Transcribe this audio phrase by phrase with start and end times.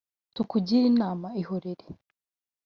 [0.35, 1.95] tukugire inama, ihorereee